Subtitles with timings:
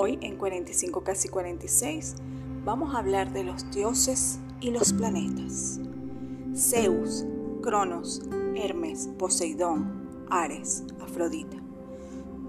[0.00, 2.14] Hoy en 45 casi 46
[2.64, 5.80] vamos a hablar de los dioses y los planetas.
[6.54, 7.26] Zeus,
[7.62, 8.22] Cronos,
[8.54, 11.56] Hermes, Poseidón, Ares, Afrodita.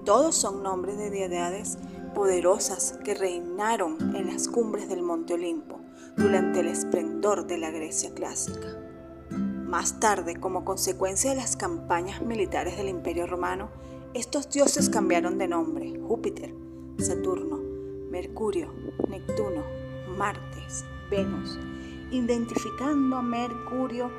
[0.05, 1.79] Todos son nombres de deidades
[2.13, 5.79] poderosas que reinaron en las cumbres del Monte Olimpo
[6.17, 8.77] durante el esplendor de la Grecia clásica.
[9.31, 13.71] Más tarde, como consecuencia de las campañas militares del Imperio Romano,
[14.13, 15.99] estos dioses cambiaron de nombre.
[15.99, 16.53] Júpiter,
[16.99, 17.57] Saturno,
[18.11, 18.73] Mercurio,
[19.07, 19.63] Neptuno,
[20.17, 21.57] Martes, Venus,
[22.11, 24.11] identificando a Mercurio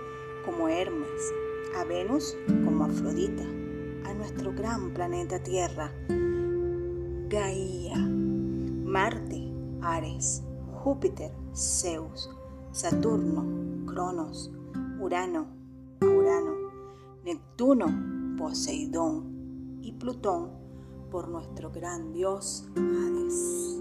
[0.46, 1.34] como Hermes,
[1.76, 2.34] a Venus
[2.64, 3.42] como Afrodita,
[4.08, 5.92] a nuestro gran planeta Tierra,
[7.28, 10.42] Gaia, Marte, Ares,
[10.82, 12.30] Júpiter, Zeus,
[12.72, 13.44] Saturno,
[13.92, 14.50] Cronos,
[14.98, 15.48] Urano,
[16.00, 16.54] Urano,
[17.24, 20.59] Neptuno, Poseidón y Plutón
[21.10, 23.76] por nuestro gran Dios Hades.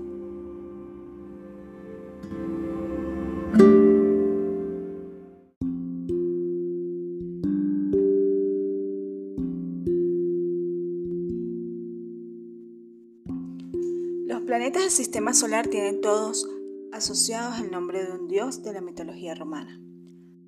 [14.26, 16.50] Los planetas del sistema solar tienen todos
[16.92, 19.80] asociados el nombre de un dios de la mitología romana.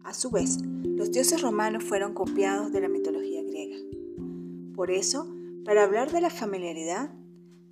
[0.04, 3.78] A su vez, los dioses romanos fueron copiados de la mitología griega.
[4.76, 5.28] Por eso,
[5.66, 7.14] para hablar de la familiaridad,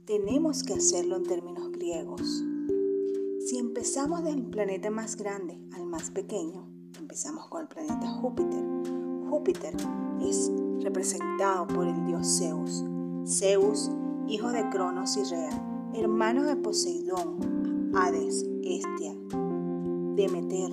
[0.05, 2.43] tenemos que hacerlo en términos griegos.
[3.45, 8.63] Si empezamos del planeta más grande al más pequeño, empezamos con el planeta Júpiter.
[9.29, 9.75] Júpiter
[10.21, 12.83] es representado por el dios Zeus.
[13.25, 13.91] Zeus,
[14.27, 19.15] hijo de Cronos y Rea, hermano de Poseidón, Hades, Hestia,
[20.15, 20.71] Demeter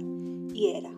[0.52, 0.92] y Hera.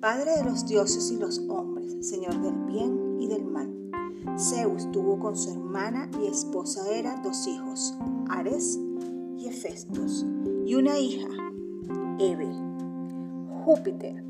[0.00, 3.87] Padre de los dioses y los hombres, señor del bien y del mal
[4.36, 7.96] Zeus tuvo con su hermana y esposa Hera dos hijos,
[8.28, 8.78] Ares
[9.36, 10.26] y Hefestos,
[10.66, 11.28] y una hija,
[12.18, 12.48] Eve.
[13.64, 14.24] Júpiter,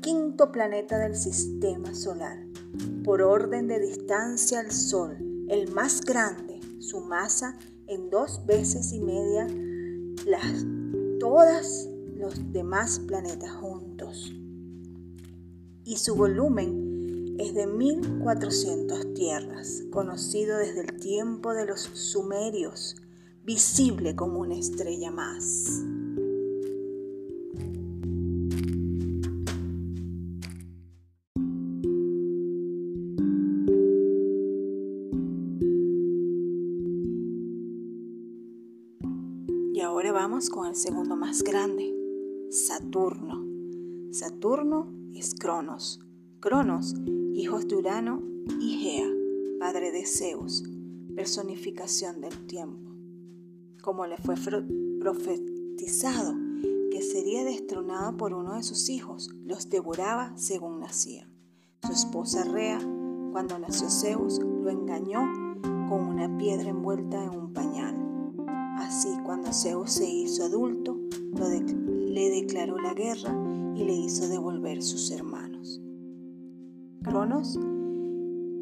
[0.00, 2.46] quinto planeta del sistema solar,
[3.04, 5.16] por orden de distancia al Sol,
[5.48, 9.46] el más grande, su masa en dos veces y media
[10.26, 10.64] las
[11.18, 14.32] todas los demás planetas juntos.
[15.84, 16.91] Y su volumen
[17.38, 22.96] es de 1400 tierras, conocido desde el tiempo de los sumerios,
[23.44, 25.82] visible como una estrella más.
[39.72, 41.92] Y ahora vamos con el segundo más grande,
[42.50, 43.42] Saturno.
[44.10, 45.98] Saturno es Cronos.
[46.40, 46.94] Cronos
[47.34, 48.22] hijos de Urano
[48.60, 49.10] y Gea,
[49.58, 50.64] padre de Zeus,
[51.14, 52.90] personificación del tiempo.
[53.82, 54.34] Como le fue
[55.00, 56.34] profetizado
[56.90, 61.28] que sería destronado por uno de sus hijos, los devoraba según nacía.
[61.82, 62.78] Su esposa Rea,
[63.32, 65.20] cuando nació Zeus, lo engañó
[65.88, 67.96] con una piedra envuelta en un pañal.
[68.76, 70.98] Así, cuando Zeus se hizo adulto,
[71.86, 73.34] le declaró la guerra
[73.74, 75.51] y le hizo devolver sus hermanos.
[77.02, 77.58] Cronos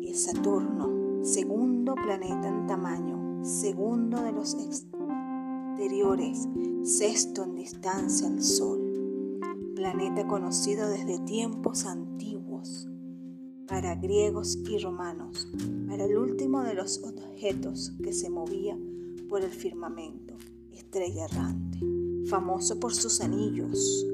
[0.03, 6.49] es Saturno, segundo planeta en tamaño, segundo de los exteriores,
[6.83, 8.81] sexto en distancia al Sol,
[9.77, 12.89] planeta conocido desde tiempos antiguos
[13.69, 15.47] para griegos y romanos,
[15.87, 18.79] para el último de los objetos que se movía
[19.29, 20.34] por el firmamento,
[20.73, 21.79] estrella errante,
[22.25, 24.06] famoso por sus anillos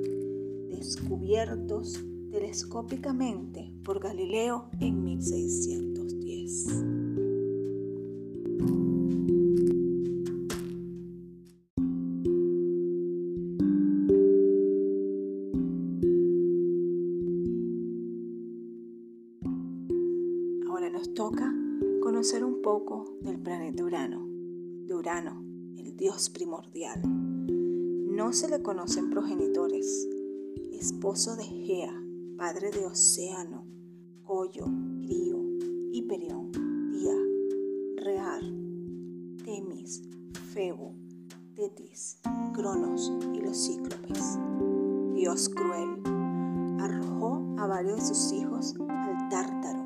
[0.68, 6.66] descubiertos telescópicamente por Galileo en 1610.
[20.68, 21.54] Ahora nos toca
[22.02, 24.26] conocer un poco del planeta Urano,
[24.86, 25.44] de Urano,
[25.76, 27.00] el dios primordial.
[27.04, 30.08] No se le conocen progenitores,
[30.72, 32.05] esposo de Gea,
[32.36, 33.64] padre de Océano,
[34.22, 34.66] Coyo,
[35.00, 35.38] Crío,
[35.92, 36.52] Hiperión,
[36.92, 37.14] Día,
[37.96, 38.42] Rear,
[39.42, 40.02] Temis,
[40.52, 40.94] Febo,
[41.54, 42.18] Tetis,
[42.52, 44.38] Cronos y los cíclopes.
[45.14, 46.02] Dios cruel,
[46.78, 49.84] arrojó a varios de sus hijos al tártaro,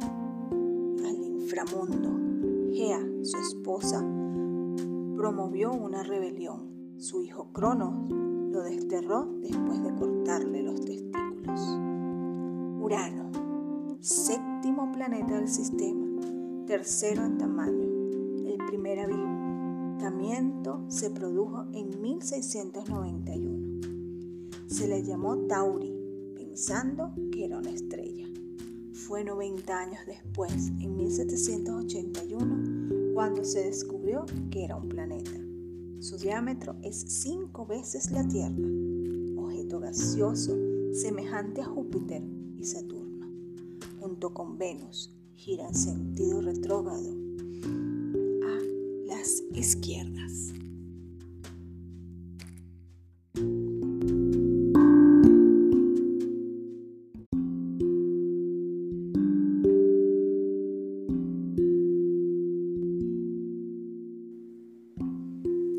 [1.06, 2.19] al inframundo.
[2.73, 4.00] Gea, su esposa,
[5.17, 6.97] promovió una rebelión.
[6.99, 11.89] Su hijo Cronos lo desterró después de cortarle los testículos.
[12.90, 13.31] Urano,
[14.00, 16.08] séptimo planeta del sistema,
[16.66, 17.87] tercero en tamaño,
[18.44, 24.66] el primer acercamiento se produjo en 1691.
[24.66, 25.94] Se le llamó Tauri,
[26.34, 28.26] pensando que era una estrella.
[28.92, 35.38] Fue 90 años después, en 1781, cuando se descubrió que era un planeta.
[36.00, 38.56] Su diámetro es cinco veces la Tierra,
[39.37, 40.58] objeto gaseoso
[40.92, 43.27] semejante a Júpiter Saturno.
[44.01, 47.11] Junto con Venus, gira en sentido retrógrado
[48.45, 48.59] a
[49.07, 50.53] las izquierdas.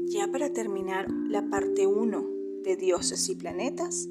[0.09, 2.25] Ya para terminar la parte 1
[2.63, 4.09] de dioses y planetas,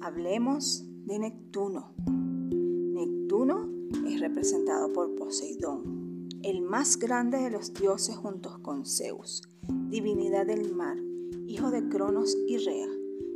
[0.00, 1.94] hablemos de Neptuno.
[2.04, 3.66] Neptuno
[4.06, 9.48] es representado por Poseidón, el más grande de los dioses juntos con Zeus,
[9.88, 10.98] divinidad del mar,
[11.46, 12.88] hijo de Cronos y Rea,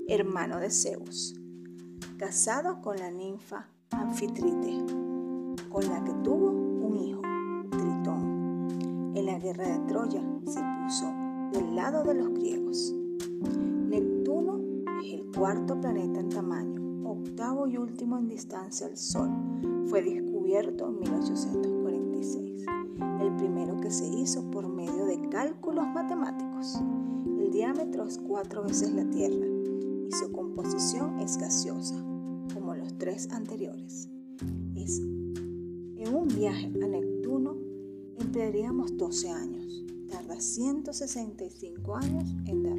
[0.06, 1.34] hermano de Zeus,
[2.18, 4.84] casado con la ninfa Anfitrite,
[5.70, 7.22] con la que tuvo un hijo,
[7.70, 9.14] Tritón.
[9.16, 11.06] En la guerra de Troya se puso
[11.52, 12.94] del lado de los griegos.
[13.88, 14.60] Neptuno
[15.02, 16.81] es el cuarto planeta en tamaño,
[17.12, 19.30] octavo y último en distancia al Sol.
[19.86, 22.66] Fue descubierto en 1846,
[23.20, 26.78] el primero que se hizo por medio de cálculos matemáticos.
[27.38, 31.96] El diámetro es cuatro veces la Tierra y su composición es gaseosa,
[32.54, 34.08] como los tres anteriores.
[34.74, 37.56] Es, en un viaje a Neptuno
[38.18, 39.82] emplearíamos 12 años
[40.12, 42.78] tarda 165 años en dar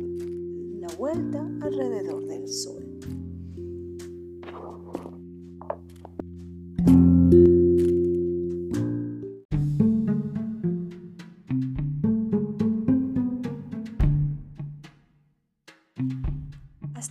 [0.79, 2.82] la vuelta alrededor del Sol.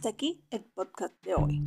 [0.02, 1.62] Hasta aquí el podcast de hoy.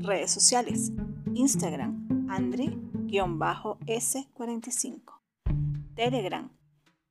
[0.00, 0.90] Redes sociales.
[1.34, 5.20] Instagram, Andre-S45.
[5.94, 6.50] Telegram,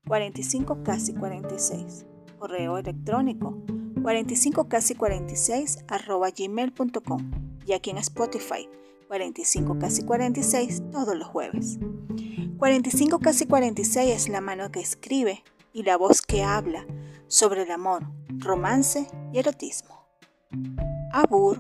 [0.05, 2.05] 45 casi 46.
[2.39, 3.57] Correo electrónico
[4.01, 7.31] 45 casi 46 arroba gmail.com
[7.65, 8.67] y aquí en Spotify
[9.07, 11.79] 45 casi 46 todos los jueves.
[12.57, 16.85] 45 casi 46 es la mano que escribe y la voz que habla
[17.27, 18.03] sobre el amor,
[18.39, 19.96] romance y erotismo.
[21.13, 21.57] Abur.